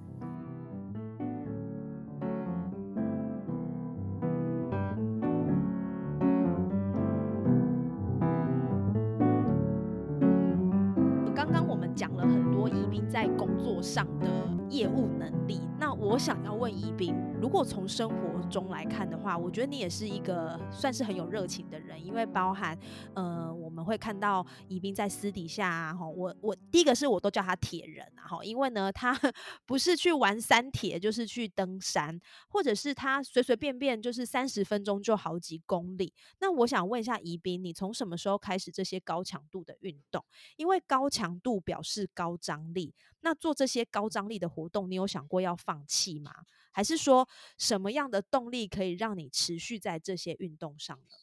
[11.36, 14.28] 刚刚我们讲了很多宜宾在工作上的
[14.70, 22.76] 业务能力，那我想要问宜宾，如果从生活中来看的话，我觉得你也是一个算是很有热情的人，因为包含
[23.14, 23.54] 呃
[23.86, 29.16] 会看到宜宾在私底下啊，哈，我我第一个是我都叫他铁人啊，哈，因为呢他
[29.66, 32.20] 不是去玩山铁，就是去登山，
[32.50, 36.14] 或者是他随随便便就是三十分钟就好几公里。
[36.40, 40.26] 那我想问一下宜宾，你从什么时候开始这些高强度的运动？
[40.58, 46.32] 因为高强度表示高张力，那做这些高张力的活动，你有想过要放弃吗？
[46.72, 51.16] 还是说什么样的动力可以让你持续在这些运动上呢？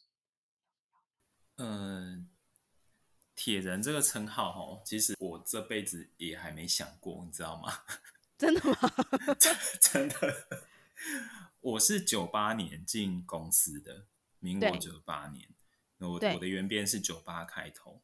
[1.57, 2.27] 嗯，
[3.35, 7.73] 铁人这个称号哦，其实我这辈子也还没想过，你知道吗？
[8.37, 8.77] 真的吗？
[9.79, 10.59] 真的，
[11.61, 14.05] 我是九八年进公司的，
[14.39, 15.47] 民国九八年，
[15.99, 18.01] 我我的原编是九八开头，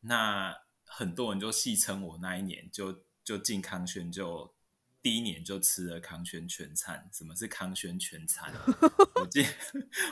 [0.00, 0.56] 那
[0.86, 4.54] 很多人就戏称我那一年就就进康轩就
[5.02, 7.10] 第一年就吃了康轩全餐。
[7.12, 8.52] 什么是康轩全餐？
[9.20, 9.46] 我进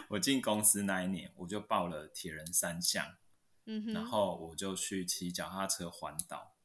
[0.08, 3.16] 我进公司那一年，我就报了铁人三项，
[3.64, 6.56] 嗯哼，然后我就去骑脚踏车环岛，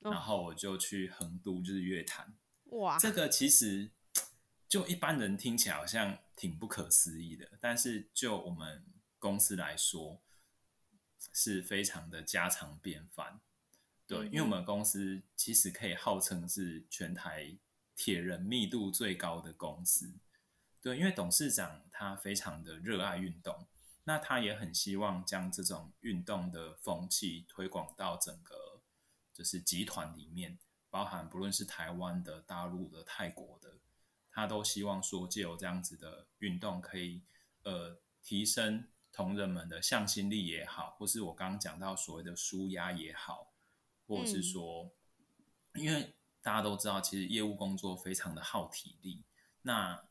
[0.00, 2.36] 哦然后我就去横渡日月潭。
[2.66, 3.90] 哇，这个其实
[4.68, 8.84] 就一般人听起来好像挺不可思议的，但是就我们
[9.18, 10.22] 公司来说，
[11.32, 13.40] 是非常的家常便饭。
[14.06, 17.58] 对，嗯因为我们公司其实可以号称是全台
[17.96, 20.14] 铁人密度最高的公司。
[20.80, 23.66] 对，因为董事长他非常的热爱运动，
[24.08, 28.80] 那他也很希望将这种运动的风气推广到整个
[29.34, 33.76] 就是集团里面，包含不论是台湾的、大陆的、泰国的，
[34.30, 37.20] 他都希望说借由这样子的运动，可以
[37.64, 43.52] 呃提升同仁们的向心力也好，或是我刚刚讲到所谓的舒压也好，
[44.06, 44.90] 或者是说，
[45.74, 49.22] 因为大家都知道，其实业务工作非常的耗体力，
[49.60, 50.07] 那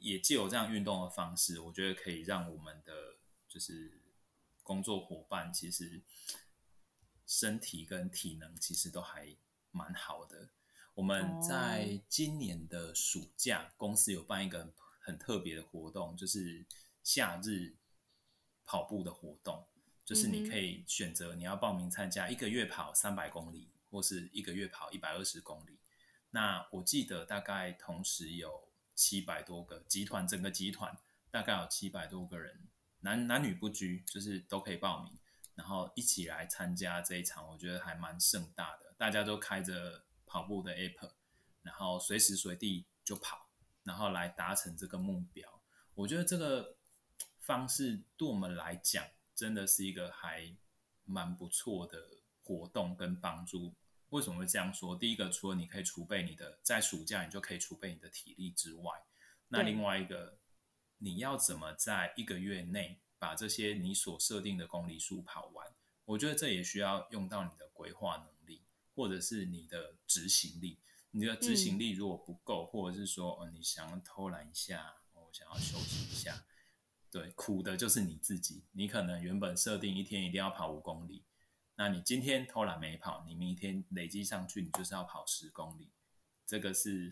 [0.00, 3.16] 也借由这样运动的方式，我觉得可以让我们的
[3.48, 4.00] 就是
[4.62, 6.02] 工作伙伴，其实
[7.26, 9.36] 身体跟体能其实都还
[9.70, 10.50] 蛮好的。
[10.94, 16.64] 我们在今年的暑假，公司有办一个很特别的活动，就是
[17.02, 17.76] 夏日
[18.64, 19.66] 跑步的活动，
[20.04, 25.78] 就是你可以选择你要报名参加一个月跑三百公里，或是一个月跑一百二十公里。
[26.30, 28.67] 那我记得大概同时有。
[28.98, 30.98] 七百多个集团，整个集团
[31.30, 35.16] 大概有七百多个人，男男女不拘，就是都可以报名，
[35.54, 38.92] 然后一起来参加这一场，我觉得还蛮盛大的。
[38.98, 41.12] 大家都开着跑步的 app，
[41.62, 43.48] 然后随时随地就跑，
[43.84, 45.62] 然后来达成这个目标。
[45.94, 46.76] 我觉得这个
[47.38, 50.56] 方式对我们来讲，真的是一个还
[51.04, 53.76] 蛮不错的活动跟帮助。
[54.10, 54.96] 为什么会这样说？
[54.96, 58.92] 第一个，除了你可以储备你的在暑假你就可以储备你的体力之外，
[59.48, 60.38] 那另外一个，
[60.98, 65.66] 你要怎么在一个月内把这些你所设定的公里数跑完？
[66.06, 68.62] 我觉得这也需要用到你的规划能力，
[68.94, 70.80] 或者是你的执行力。
[71.10, 76.44] 你的执行力如果不够，或者是说，哦，你想要偷懒一下，我想要休息一下，
[77.10, 78.64] 对，苦的就是你自己。
[78.72, 81.24] 你可能原本设定一天一定要跑五公里。
[81.78, 85.88] 那你今天偷懒没跑，你明天累积上去，你就是要跑十公里，
[86.44, 87.08] 这个是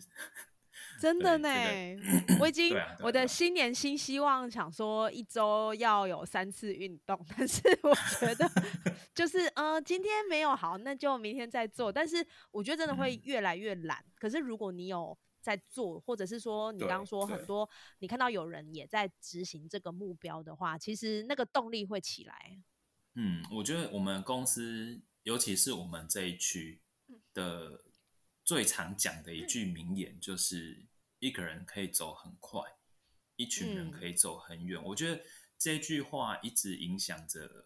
[0.99, 1.49] 真的呢。
[2.41, 8.45] 我已经我的新年新希望，想说一周要有三次运动， 但是我觉得
[9.15, 11.89] 就是呃，今天没有好，那就明天再做。
[11.89, 12.17] 但是
[12.51, 14.03] 我觉得真的会越来越懒。
[14.15, 17.67] 可是如果你有在做，或者是说你刚刚说很多，
[17.99, 22.59] 你看到有人也在执行这个目标的话，其实那个动力会起来。
[23.19, 26.81] 嗯，我觉得我们公司，尤其是我们这一区
[27.33, 27.83] 的
[28.43, 30.85] 最常讲的一句名言，就是
[31.17, 32.61] 一个人可以走很快，
[33.35, 34.79] 一群人可以走很远。
[34.83, 35.23] 我觉得
[35.57, 37.65] 这句话一直影响着，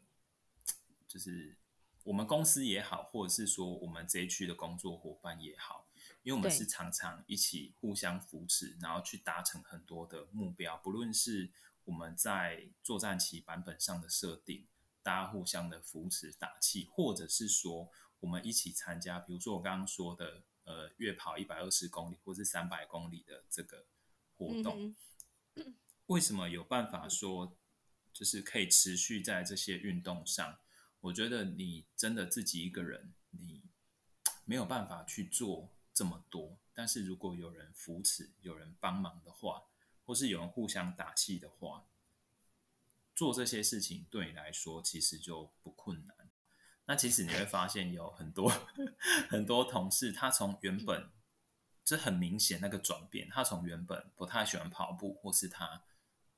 [1.05, 1.57] 就是
[2.03, 5.85] 我们公司也好，或者是说我们这一区的工作伙伴也好，
[6.23, 11.51] 因为我们是常常一起互相扶持，然后去达成很多的目标，不论是
[11.83, 14.65] 我们在作战期版本上的设定。
[15.03, 23.87] 大家互相的扶持打气，或者是说我们一起参加，比如说我刚刚说的，呃，月跑一百二十公里或是三百公里的这个
[24.37, 24.95] 活动，
[26.05, 27.57] 为什么有办法说
[28.13, 30.59] 就是可以持续在这些运动上？
[30.99, 33.63] 我觉得你真的自己一个人，你
[34.45, 39.63] 没有办法去做这么多，但是如果有人扶持、有人帮忙的话，
[40.05, 41.87] 或是有人互相打气的话。
[43.21, 46.17] 做这些事情对你来说其实就不困难。
[46.85, 48.51] 那其实你会发现有很多
[49.29, 51.07] 很多同事，他从原本
[51.85, 55.83] 这很明显那个转变，他从原本不太喜欢跑步，或是他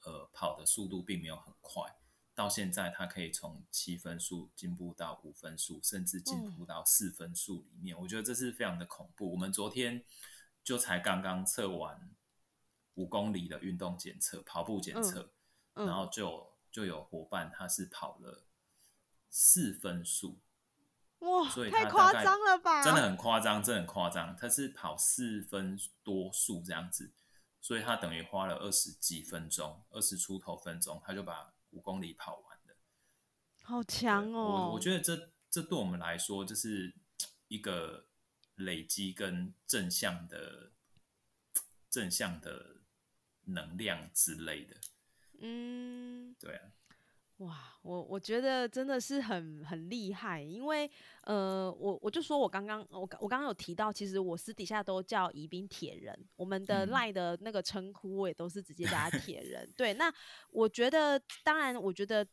[0.02, 1.82] 呃跑的速度并没有很快，
[2.36, 7.98] 到现在他可以从七分数进步到五分数，甚至进步到四分数里面。
[7.98, 9.32] 我觉得这是非常的恐怖。
[9.32, 10.04] 我们昨天
[10.62, 12.14] 就才刚刚测完
[12.96, 15.32] 五公里的运动检测，跑步检测，
[15.76, 16.52] 然后就。
[16.74, 18.48] 就有伙伴，他是跑了
[19.30, 20.40] 四分速，
[21.20, 22.84] 哇，所以太夸张了吧？
[22.84, 24.36] 真的很夸张，真的很夸张。
[24.36, 27.14] 他是跑四分多速这样子，
[27.62, 32.76] 所以他等于花了二十几分钟，二十出头分钟，他就把五公里跑完了。
[33.62, 34.42] 好强哦！
[34.42, 36.96] 我我觉得这这对我们来说，就是
[37.50, 38.08] 一个
[38.56, 40.72] 累积跟正向的
[41.88, 42.78] 正向的
[43.44, 44.76] 能量之类的。
[45.40, 46.72] 嗯，对啊，
[47.38, 50.90] 哇，我我觉得真的是很很厉害，因为
[51.24, 59.70] 呃，我我就说我刚刚我我刚刚有提到，其实我私底下都叫宜宾铁人，我们的赖的那个称呼我也都是直接叫他铁人。
[59.76, 60.14] 对，那
[60.52, 62.26] 我觉得，当然，我觉得。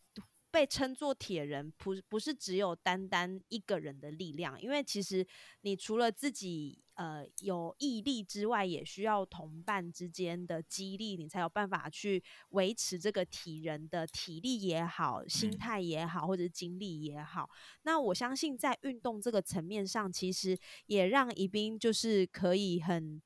[0.50, 5.26] 被称作铁人，不不是只有单单一个人的力量，因为其实
[5.62, 17.48] 你除了自己呃有毅力之外，也需要同伴之间的激励，你才有办法去维持这个体人的体力也好、心态也好，或者是精力也好。
[17.82, 23.22] 那我相信在运动这个层面上，其实也让宜宾就是可以很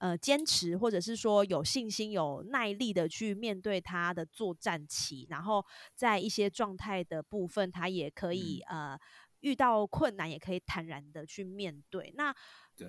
[0.00, 8.98] 呃坚持，或者是说有信心、有耐力的去面对他的作战期，然后在一些状态的部分，他也可以呃
[9.40, 12.12] 遇到困难也可以坦然的去面对。
[12.16, 12.34] 那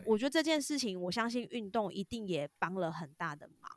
[0.06, 3.70] 我觉得这件事情，我相信运动一定也帮了很大的忙。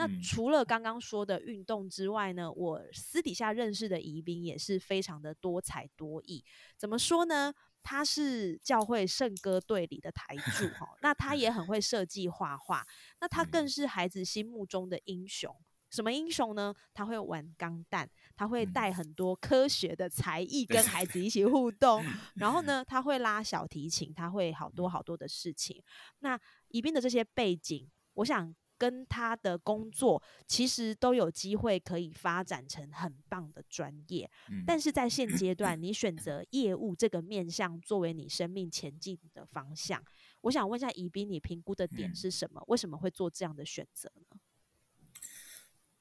[0.00, 6.42] 那除了刚刚说的运动之外呢，我私底下认识的宜宾也是非常的多才多艺。
[6.78, 7.52] 怎么说呢？
[7.82, 12.86] 他是教会圣歌队里的台柱 哈，那他也很会设计画画，
[13.20, 15.54] 那他更是孩子心目中的英雄。
[15.90, 16.74] 什么英雄呢？
[16.94, 22.02] 他会玩钢弹，他会带很多科学的才艺跟孩子一起互 动。
[22.36, 25.82] 然后呢，他会拉小提琴，他会好多好多的事情。
[26.20, 28.54] 那宜宾的这些背景，我想。
[28.80, 34.28] 跟他的工作其实都有机会可以发展成很棒的专业，
[34.66, 40.02] 但是在现阶段， 你选择业务这个面向作为你生命前进的方向，
[40.40, 42.64] 我想问一下宜宾，你评估的点是什么？
[42.68, 44.40] 为什么会做这样的选择呢？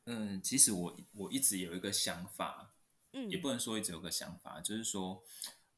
[0.05, 2.73] 嗯，其实我我一直有一个想法，
[3.11, 5.21] 嗯，也不能说一直有个想法，就是说，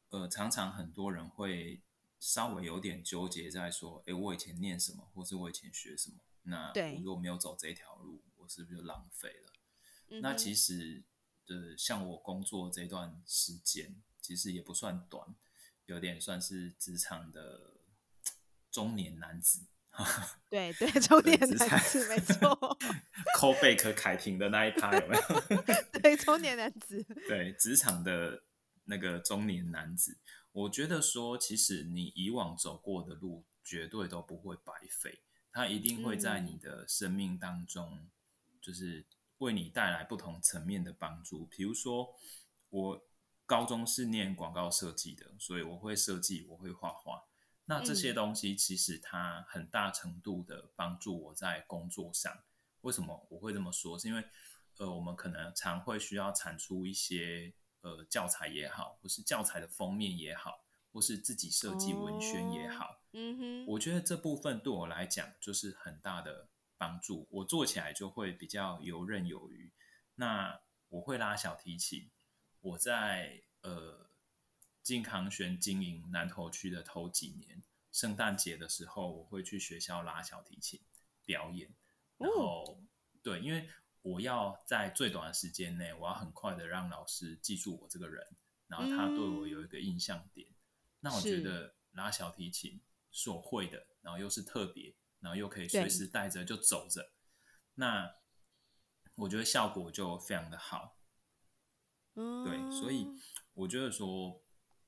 [0.09, 1.81] 呃，常常很多人会
[2.19, 6.17] 稍微有点纠结在说，哎，我以前念什么，或是我以前学什么。
[6.43, 10.19] 那我如果没有走这条路，我是不是就浪费了？
[10.21, 11.03] 那其实，
[11.47, 15.35] 呃，像我工作这段时间，其实也不算短，
[15.85, 17.77] 有点算是职场的
[18.69, 19.67] 中年男子。
[20.49, 22.77] 对对，中年男子没错。
[23.37, 25.61] 扣贝壳凯婷的那一趴有没有？
[26.01, 27.03] 对，中年男子。
[27.27, 28.43] 对，职场的
[28.85, 30.17] 那个中年男子，
[30.53, 35.23] 我觉得说，其实你以往走过的路，绝对都不会白费。
[35.51, 38.09] 它一定会在你的生命当中，
[38.61, 39.05] 就是
[39.37, 41.45] 为你带来不同层面的帮助。
[41.45, 42.15] 比如说，
[42.69, 43.05] 我
[43.45, 47.23] 高中是念广告设计的，所以我会设计，我会画画。
[47.65, 52.31] 那这些东西其实它很大程度的帮助我在工作上。
[52.81, 53.99] 为什么我会这么说？
[53.99, 54.25] 是因为
[54.77, 60.65] 呃，我们可能常会需要产出一些呃教材也好，或是教材的封面也好。
[60.93, 69.71] 或是自己设计文宣也好，嗯哼，我觉得这部分对我来讲就是很大的帮助，我做起来就会比较游刃有余。
[70.15, 72.09] 那我会拉小提琴，
[72.59, 74.09] 我在呃
[74.81, 80.79] 金康轩经营南投区的头几年，圣诞节的时候我会去学校拉小提琴
[81.25, 81.73] 表演，
[82.17, 82.81] 然后
[83.21, 83.69] 对，因为
[84.01, 88.25] 我要在最短的时间内，我要很快的让老师记住我这个人，
[88.67, 90.47] 然后他对我有一个印象点。
[90.99, 92.79] 那我觉得拉小提琴
[93.11, 97.11] 所会的，然后又是特别，然后又可以随时带着就走着，
[97.75, 98.15] 那
[99.15, 100.97] 我觉得效果就非常的好。
[102.13, 103.07] 对，所以
[103.53, 104.43] 我觉得说，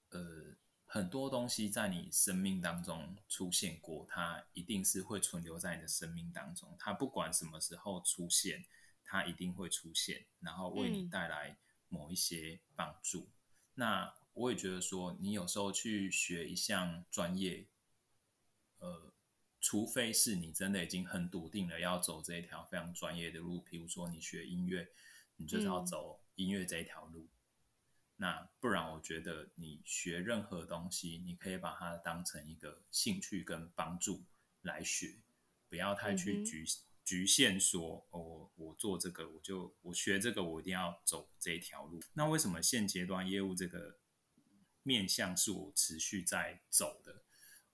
[0.09, 0.55] 呃，
[0.85, 6.75] 很多东西在你生命当中出现过，它一定是会存留在你的生命当中。
[6.77, 8.65] 它不管什么时候出现，
[9.05, 11.57] 它一定会出现，然后为你带来
[11.87, 13.29] 某一些帮助。
[13.75, 17.67] 那我也觉得说，你有时候去学一项专业，
[18.83, 19.13] 呃，
[19.61, 24.89] 除非是你真的已经很笃定了要走这一条非常专业的路，比如说你学音乐，
[25.37, 27.29] 你就是要走音乐这一条路。
[28.17, 34.23] 那不然，我觉得你学任何东西，你可以把它当成一个兴趣跟帮助
[34.61, 35.15] 来学，
[35.69, 36.65] 不要太去局
[37.05, 41.99] 局限说，哦，我做这个，我就我学这个，我一定要走这一条路。
[42.13, 43.97] 那为什么现阶段业务这个？
[44.85, 47.23] 面向是我持续在走的，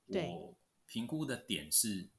[0.06, 0.56] 我
[0.90, 2.10] 评估的点是，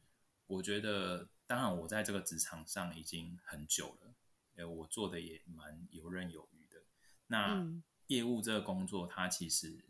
[0.47, 4.15] 我觉得当然我在这个职场上已经很久了，
[4.55, 6.81] 呃，我做的也蛮游刃有余的。
[7.27, 7.67] 那
[8.07, 9.85] 业务这个工作，它其实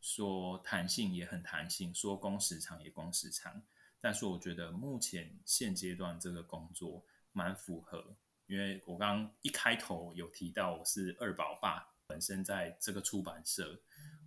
[0.00, 3.62] 说弹性也很弹性，说工时长也工时长，
[4.00, 13.80] 但是我觉得目前现阶段这个工作蛮符合，因为我刚刚一开头有提到我是二宝爸，本身在这个出版社。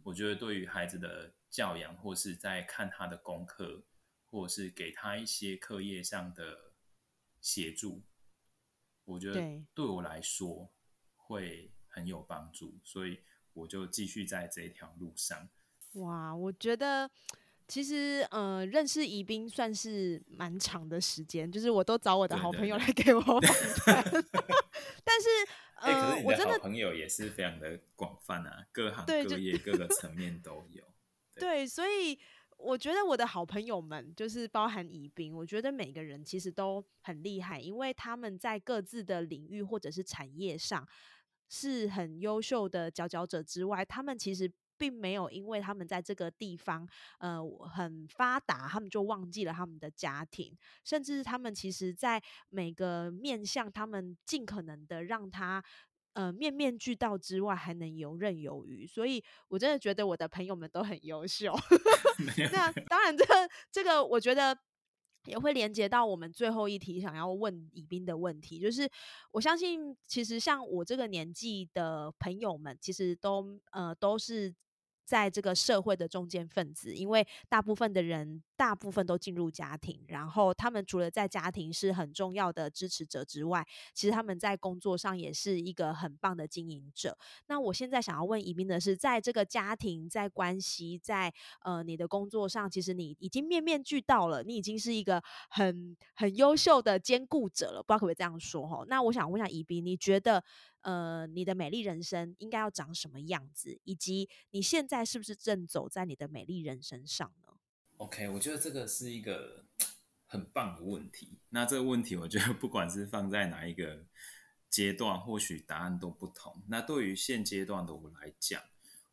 [0.03, 3.83] 我觉得对于孩子的教养，或是在看他的功课，
[4.29, 6.73] 或是给他一些课业上的
[7.39, 8.03] 协助，
[9.05, 10.69] 我觉得对我来说
[11.15, 13.21] 会很有帮助，所以
[13.53, 15.49] 我就继续在这条路上。
[15.93, 17.09] 哇，我觉得
[17.67, 23.21] 其实呃，认识宜宾算是蛮长的时间，就是我都找我的好朋友来给我
[25.03, 25.29] 但是。
[25.83, 30.83] 哎，可是你的好朋友也是非常的广泛啊，各行各业、各个层面都有。
[31.35, 32.17] 对，所以
[32.57, 40.87] 我觉得我的好朋友们，就是包含宜宾，我觉得每个人其实都很厉害，因为他们在各自的领域或者是产业上
[41.49, 44.51] 是很优秀的佼佼者之外，他们其实。
[44.75, 46.85] 并没有因为他们在这个地方
[47.19, 47.39] 呃
[47.73, 55.63] 很发达，他们就忘记了他们的家庭，甚至是他们其实在每个面向，他们尽可能的让他。
[56.13, 61.53] 呃，面面俱到之外，还能游刃有余，所以我真的觉得我的朋友们都很优秀。
[62.51, 64.57] 那当然，这个这个，我觉得
[65.25, 68.89] 也会连接到我们最后一题想要问宜宾的问题，就是
[69.31, 74.53] 我相信，其实像我这个年纪的朋友们，其实都呃都是。
[75.05, 87.17] 在这个社会的中间分子，因为大部分的人，大部分都进入家庭，然后他们除了在家庭是很重要的支持者之外，其实他们在工作上也是一个很棒的经营者。
[87.47, 91.29] 那我现在想要问宜宾的是，在这个家庭、在关系、在
[91.65, 98.85] 呃你的工作上，其实你已经面面俱到了，你已经是一个很很优秀的兼顾者了，不知道可不可以这样说哈？
[98.87, 100.41] 那我想问一下宜宾，你觉得？
[100.83, 103.79] 呃，你的美丽人生应该要长什么样子？
[103.85, 107.52] 以及你现在是不是正走在你的美丽人生上呢
[108.03, 109.65] ？OK，我觉得这个是一个
[110.25, 111.39] 很棒的问题。
[111.49, 114.05] 那这个问题，我觉得不管是放在哪一个
[114.69, 116.63] 阶段，或许答案都不同。
[116.67, 118.61] 那对于现阶段的我来讲，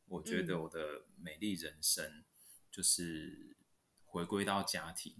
[0.07, 2.24] 我觉得我的美丽人生
[2.70, 3.57] 就是
[4.05, 5.14] 回归到家庭，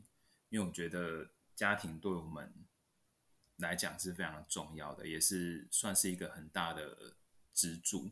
[0.49, 2.53] 因为我觉得家庭对我们。
[3.61, 7.15] 来讲是非常重要的，也是算是一个很大的
[7.53, 8.11] 支柱。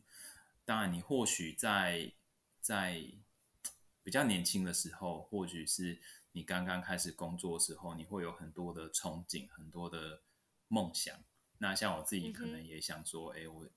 [0.67, 2.13] 当然，你或许在
[2.61, 3.03] 在
[4.09, 6.01] 比较年轻的时候，或许是
[6.33, 10.23] 你刚刚开始工作的时候，你会有很多的憧憬，很多的
[10.69, 11.15] 梦想。
[11.59, 13.69] 那像我自己可能也想说，哎，我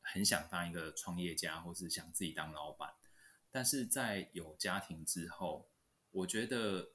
[0.00, 2.94] 很想当一个创业家，或是想自己当老板。
[3.50, 5.68] 但是在有家庭之后，
[6.10, 6.92] 我觉得。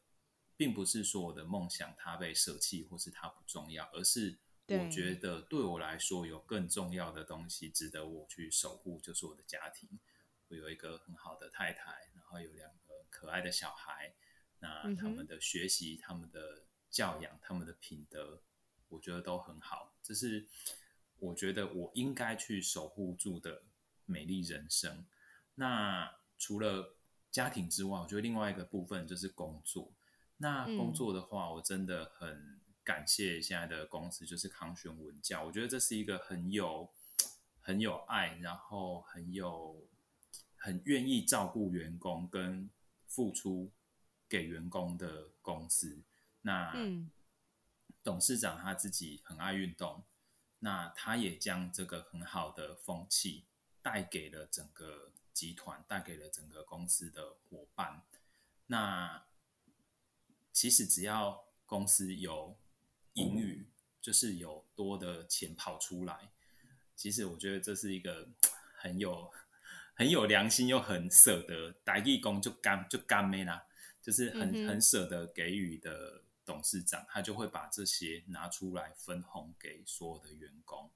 [0.58, 10.00] 并不是说我的梦想它被舍弃，或是它不重要，而是我觉得对我来说有更重要的东西值得我去守护，就是我的家庭。
[10.50, 14.14] 我有一个很好的太太，然后有两个可爱的小孩，
[14.60, 18.42] 那他们的学习、他们的教养、他们的品德，
[18.90, 19.94] 我觉得都很好。
[20.02, 20.48] 这是
[21.20, 23.64] 我觉得我应该去守护住的
[24.06, 25.06] 美丽人生。
[25.56, 26.96] 那除了
[27.30, 29.94] 家庭之外，我觉得另外一个部分就是工作。
[30.38, 35.44] 那工作的话，我真的很感谢现在的公司，就是康轩文教。
[35.46, 36.92] 我觉得这是一个很有、
[37.60, 39.88] 很有爱，然后很有、
[40.64, 42.70] 很愿意照顾员工跟
[43.08, 43.72] 付出
[44.30, 46.04] 给员工的公司。
[46.42, 46.72] 那
[48.04, 50.04] 董事长他自己很爱运动，
[50.60, 53.46] 那他也将这个很好的风气
[53.82, 58.04] 带给了整个集团，带给了整个公司的伙伴。
[58.68, 59.26] 那
[60.54, 62.56] 其实只要公司有
[63.14, 63.68] 盈余，
[64.00, 66.32] 就是有多的钱跑出来。
[66.96, 68.30] 其实我觉得这是一个
[68.76, 69.32] 很有
[70.02, 73.68] 很有良心又很舍得打义工就干就干没啦，
[74.02, 80.90] 就是很很舍得给予的董事长，他就会把这些拿出来分红给所有的员工。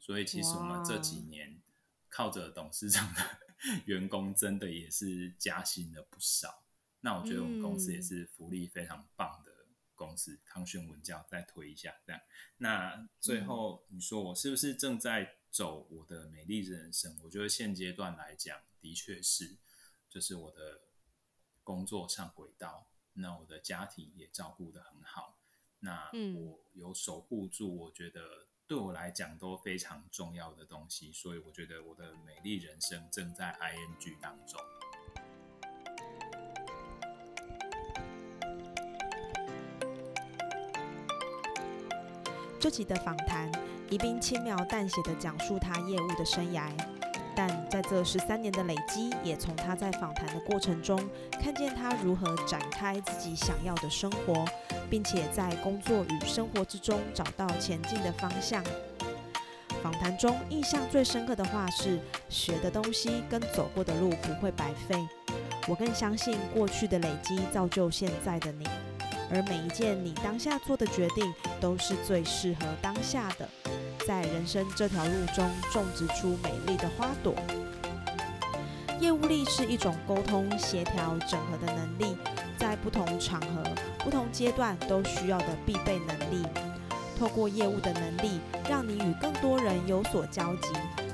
[0.00, 1.62] 所以其实我们这几年
[2.08, 3.22] 靠着董事长的
[3.86, 6.64] 员工，真的也是加薪了不少。
[7.02, 9.52] 那我觉得我们公司也是福利非常棒的
[9.94, 12.20] 公司，康轩文教再推一下这样。
[12.56, 17.18] 那最后你说我是不是正在走我的美丽人生？
[17.22, 19.56] 我觉得现阶段来讲，的确是，
[20.08, 20.80] 就是我的
[21.64, 25.38] 工作上轨道，那我的家庭也照顾的很好，
[25.80, 34.60] 那我有守护住，我觉得对我来讲都非常重要的东西，所以我觉得我的美丽人生正在 ing 当中。
[42.60, 43.50] 这集的访谈，
[43.90, 46.70] 宜宾轻描淡写的讲述他业务的生涯，
[47.34, 51.00] 但在这十三年的累积，也从他在访谈的过程中，
[51.42, 54.44] 看见他如何展开自己想要的生活，
[54.90, 58.62] 并且在工作与生活之中找到前进的方向。
[59.82, 64.96] 访谈中印象最深刻的话是：学的东西跟走过的路不会白费。
[65.66, 68.66] 我更相信过去的累积造就现在的你。
[69.30, 73.46] 而每一件你当下做的决定，都是最适合当下的，
[74.08, 77.34] 在人生这条路中种植出美丽的花朵。
[78.98, 82.16] 业务力是一种沟通、协调、整合的能力，
[82.56, 83.62] 在不同场合、
[83.98, 86.42] 不同阶段都需要的必备能力。
[87.18, 90.68] 透过业务的能力，让你与更多人有所交集，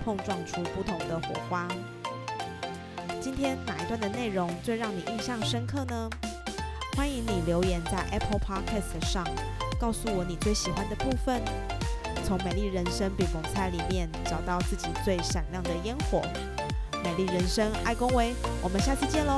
[0.05, 1.67] 碰撞出不同的火花。
[3.21, 6.09] 今天哪一段的内容最让你印象深刻呢？
[6.97, 9.27] 欢迎你留言在 Apple Podcast 上，
[9.81, 11.43] 告诉我你最喜欢的部分，
[12.25, 16.23] 从美丽人生比蒙菜里面找到自己最闪亮的烟火。
[17.03, 19.37] 美丽人生，爱恭维，我们下次见喽。